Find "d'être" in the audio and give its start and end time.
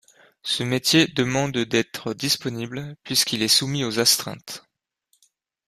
1.55-2.15